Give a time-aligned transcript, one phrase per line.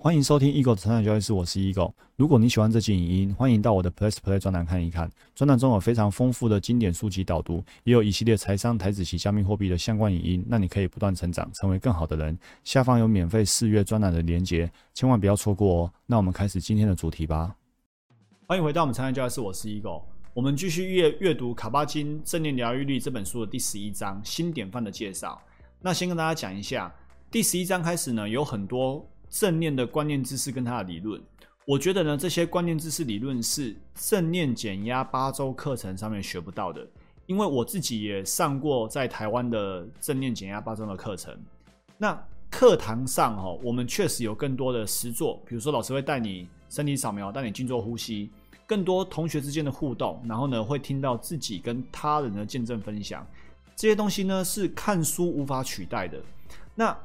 [0.00, 1.92] 欢迎收听 Eagle 的成长交易室，我是 Eagle。
[2.14, 5.10] 如果你喜欢这期影音，欢迎到我的 Plus Play 专栏看一看。
[5.34, 12.38] 专栏中有非常丰富的经典书籍导读，也有一系列财商、台子及加密货币的相关影音，让你可以不断成长，成为更好的人。
[12.62, 15.92] 下方有免费试阅专栏的连结，千万不要错过哦。
[16.06, 17.56] 那我们开始今天的主题吧。
[18.46, 20.04] 欢迎回到我们成长教育室，我是 Eagle。
[20.32, 25.42] 我们继续阅阅读《卡巴金正念疗愈力》这本书的第十一章新典范的介绍。
[25.80, 26.94] 那先跟大家讲一下，
[27.32, 29.04] 第十一章开始呢，有很多。
[29.30, 31.20] 正念的观念知识跟他的理论，
[31.64, 36.86] 我觉得呢，这些观念知识理论是正念减压八周课程上面学不到的。
[37.26, 41.38] 因为我自己也上过在台湾的正念减压八周的课程，
[41.98, 42.18] 那
[42.50, 48.30] 课堂上哈，我们确实有更多的实作，比如说老师会带你身体扫描，带你静坐呼吸，
[48.66, 53.26] 更多同学之间的互动，然后呢，会听到自己跟他人的见证分享，
[53.76, 56.18] 这些东西呢是看书无法取代的。
[56.74, 56.98] 那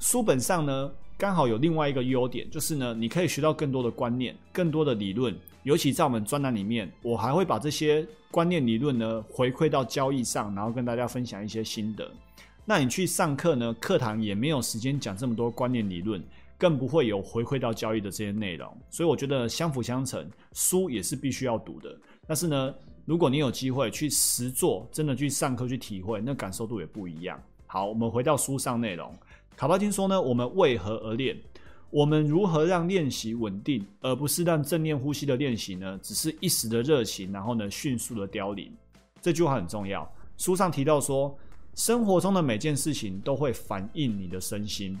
[0.00, 0.90] 书本上呢？
[1.20, 5.36] 刚好有另外一个优点，就是呢，你可以学到更多的观念、更多的理论。
[5.64, 12.10] 尤其在我们专栏里面，我还会把这些观念理论呢回馈到交易上，然后跟大家分享一些心得。
[12.64, 16.24] 那你去上课呢，课堂也没有时间讲这么多观念理论，
[16.56, 18.74] 更不会有回馈到交易的这些内容。
[18.88, 21.94] 所以我觉得相辅相成，书也是必须要读的。
[22.26, 22.74] 但是呢，
[23.04, 27.38] 如果你有机会去实做，真的去上课去体会，那感受度也不一样。
[27.66, 29.14] 好，我们回到书上内容。
[29.60, 31.38] 卡巴金说呢，我们为何而练？
[31.90, 36.00] 我们如何让练习稳定，而不是让正念呼吸的练习呢？
[36.02, 38.72] 只是一时的热情，然后呢，迅速的凋零。
[39.20, 40.10] 这句话很重要。
[40.38, 41.38] 书上提到说，
[41.74, 44.98] 生活中的每件事情都会反映你的身心。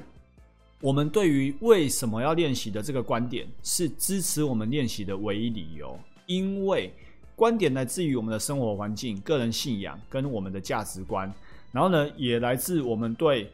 [0.82, 5.98] 我们对于为什么要练习的这个观点，是支持我们练习的唯一理由。
[6.26, 6.92] 因为
[7.34, 11.32] 观点来自于我们的生活环境、个人信仰跟我们的价值观，
[11.72, 13.50] 然后呢，也来自我们对。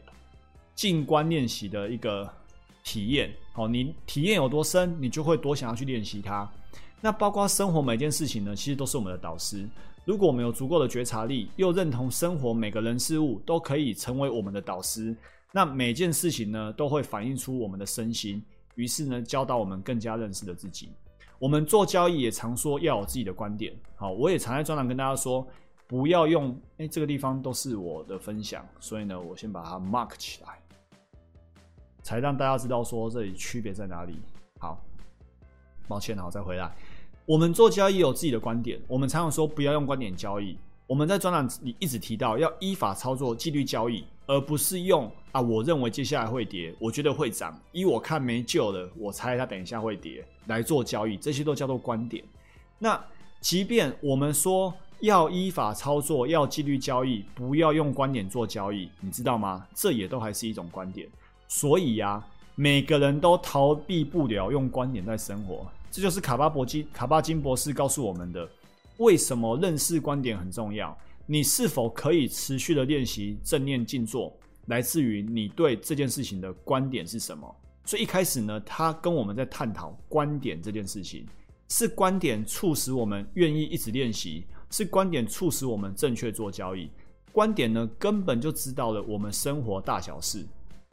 [0.77, 2.31] 静观练习的一个
[2.85, 6.49] 体验，好，你体验有多深，你就会多想要去练习它。
[7.01, 9.67] 那包括生活每件事情呢，其实都是我们的导师。
[10.05, 15.17] 如果我们有足够的觉察力，又认同生活每个人事物都可以成为我们的导师，
[15.51, 18.43] 那每件事情呢，都会反映出我们的身心，
[18.75, 20.91] 于是呢，教导我们更加认识的自己。
[21.39, 25.47] 我们做交易也常说要有自己的观点，好，我也常在专栏跟大家说，
[25.87, 30.59] 不要用，哎，这个地方都是我的分享，所以呢，我先把它 mark 起来。
[32.07, 34.17] 才让大家知道说这里区别在哪里。
[34.61, 34.81] 好，
[35.89, 36.73] 抱歉，好，再回来。
[37.25, 40.57] 我们做交易有自己的观点，我们常常说不要用观点交易。
[40.87, 52.23] 我们在专栏里一直提到要依法操作纪律交易，而不是用啊，我认为接下来会跌，我觉得会涨，依我看没救了，我猜它等一下会跌来做交易，这些都叫做观点。
[52.79, 53.05] 那
[53.41, 59.67] 即便我们说要依法操作，要纪律交易，不要用观点做交易，你知道吗？
[59.75, 61.09] 这也都还是一种观点。
[61.49, 62.25] 所以呀，
[62.55, 68.49] 每个人都逃避不了用观点在生活，这就是卡巴博基卡巴金博士告诉我们的。
[68.99, 70.97] 为什么认识观点很重要？
[71.27, 74.35] 你是否可以持续的练习正念静坐，
[74.67, 77.55] 来自于你对这件事情的观点是什么？
[77.85, 81.27] 所以一开始呢，他跟我们在探讨观点这件事情，
[81.69, 86.91] 是观点促使我们愿意一直练习，是观点促使我们正确做交易。
[87.33, 90.47] 观点呢，根本就知道了我们生活大小事。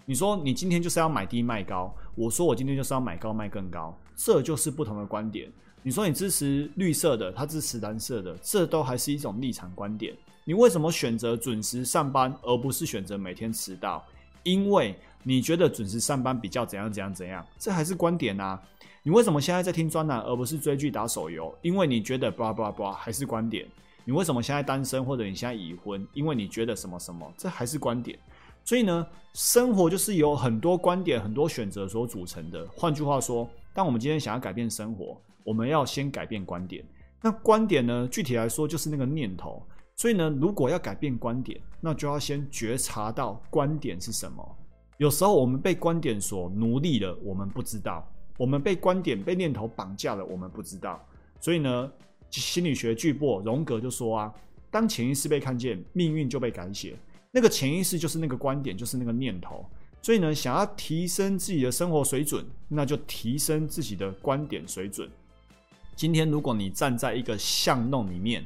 [0.06, 5.50] 你说你今天就是要买低卖高，我说我今天就是要买高卖更高，这就是不同的观点。
[5.82, 10.14] 你说你支持绿色的，他支持蓝色的，这都还是一种立场观点。
[10.44, 14.04] 你为什么选择准时上班，而不是选择每天迟到？
[14.44, 14.94] 因为
[15.24, 18.62] 你觉得准时上班比较怎样怎样怎样，这还是观点啊。
[19.04, 21.54] 你为什么现在在听专栏，而不是追剧打手游？
[21.62, 23.66] 因为你觉得 blah blah blah 还是观点。
[24.04, 26.06] 你为什么现在单身或者你现在已婚？
[26.14, 28.20] 因为你觉得什么什么，这还是观点。
[28.66, 32.68] 所以呢，生活就是由很多观点、很多选择所组成的。
[32.76, 36.84] 换句话说，当我们今天想要改变生活，我们要先改变观点。
[37.22, 39.62] 那观点呢，具体来说就是那个念头。
[39.96, 44.58] 所以呢，如果要改变观点，那就要先觉察到观点是什么。
[44.98, 48.02] 有时候我们被观点所奴隶了，我们不知道；
[48.38, 51.06] 我们被观点、被念头绑架了，我们不知道。
[51.40, 51.92] 所以呢，
[52.32, 54.34] 心理学巨擘荣格就说啊，
[54.72, 56.96] 当潜意识被看见，命运就被改写。
[57.36, 59.66] 那个潜意识就是那个观点，就是那个念头。
[60.04, 65.10] 所以呢，想要提升自己的生活水准，那就提升自己的观点水准。
[65.96, 68.46] 今天，如果你站在一个巷弄里面，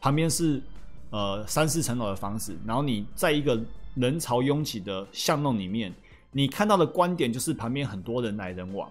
[0.00, 0.62] 旁边是
[1.10, 3.60] 呃三四层楼的房子，然后你在一个
[3.96, 5.92] 人潮拥挤的巷弄里面，
[6.30, 8.88] 你看到的观点就是旁边很多人来人往。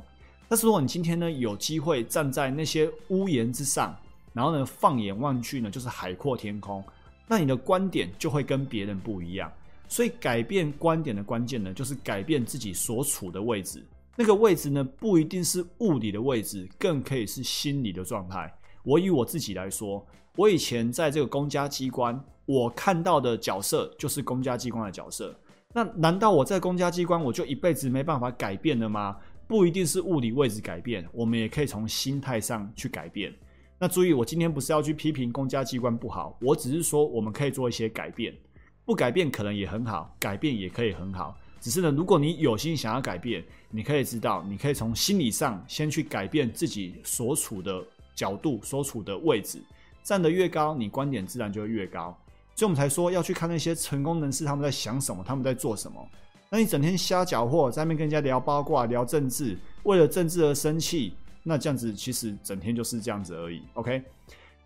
[0.50, 3.96] 但是如果你今天呢有机会站在那些屋檐之上，
[4.34, 6.84] 然后呢放眼望去呢，就是海阔天空。
[7.30, 9.54] 那你的观点就会跟别人不一样，
[9.88, 13.86] 所以改变观点的关键呢，就是改变自己所处的位置。
[14.18, 18.52] 那个位置呢，不一定是物理的位置，更可以是心理的状态。
[18.84, 20.04] 我以我自己来说，
[20.36, 25.40] 我以前在这个公家机关，我看到的角色就是公家机关的角色。
[25.72, 29.16] 那难道我在公家机关我就一辈子没办法改变了吗？
[29.48, 33.34] 不一定是物理位置改变，我们也可以从心态上去改变。
[33.82, 38.36] 那注意，我今天不是要去批评公家机关不好，我只是说我们可以做一些改变。
[38.84, 41.38] 不改变可能也很好，改变也可以很好。
[41.62, 47.82] 只是呢，如果你有心想要改变，你可以知道，你可以从心理上先去改变自己所处的
[48.14, 49.62] 角度、所处的位置，
[50.04, 52.18] 站得越高，你观点自然就越高。
[52.56, 56.06] 所以我们才说要去看那些成功人士他们在想什么，他们在做什么。
[56.50, 61.14] 那你整天瞎搅和，在那边跟人家聊八卦、聊政治，为了政治而生气，
[61.50, 63.64] 那这样子其实整天就是这样子而已。
[63.74, 64.04] OK，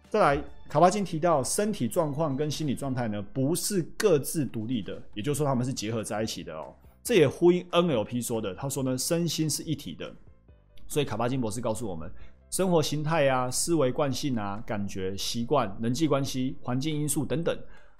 [0.09, 6.75] 再来，卡巴金提到身体状况跟心理状态呢，不是各自独立的，也就是说他们是结合在一起的哦。
[7.01, 10.13] 这也呼应 NLP 说的，他说呢，身心是一体的。
[10.89, 12.11] 所以卡巴金博士告诉我们，
[12.51, 17.57] 生活形态啊、思维惯性啊、感觉习惯、人际关系、环境因素等等，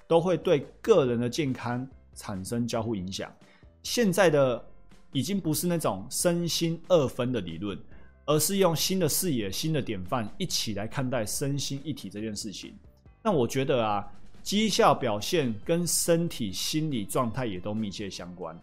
[0.07, 3.33] 都会对个人的健康产生交互影响。
[3.81, 4.63] 现在的
[5.11, 7.77] 已经不是那种身心二分的理论，
[8.25, 12.73] 而是用新的视野、新的典范一起来看待身心一体这件事情。
[13.21, 14.05] 那我觉得啊，
[14.41, 18.59] 绩效表现跟身体、心理状态也都密切相关。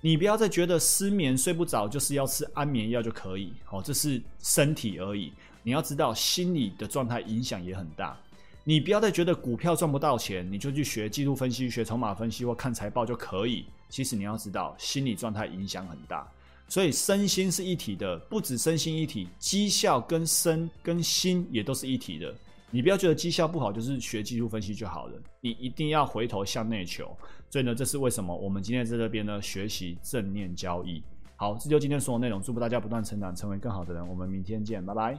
[0.00, 5.32] 你不要再觉得失眠睡不着就是要吃安眠药就可以，哦，这是身体而已。
[5.62, 8.16] 你要知道心理的状态影响也很大。
[8.64, 13.64] 你不要再觉得股票赚不到钱，你就去学技术分析、学筹码分析或看财报就可以。
[13.88, 16.30] 其实你要知道心理状态影响很大，
[16.68, 22.34] 所以身心是一体的，不止身心一体，绩效跟身跟心也都是一体的。
[22.70, 27.16] 你不要觉得绩效不好就是学技术分析就好了，你一定要回头向内求。
[27.48, 31.00] 所以呢，这是为什么我们今天在这边呢学习正念交易。
[31.36, 34.08] 好，这就今天所有内容，祝福大家不断成长，成为更好的人。
[34.08, 35.16] 我们明天见，拜拜。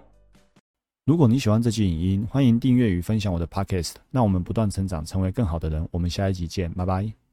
[1.06, 3.94] 如果你喜欢这期影音，欢迎订阅与分享我的 podcast。
[4.10, 5.88] 那我们不断成长，成为更好的人。
[5.92, 7.25] 我们下一集见，拜拜。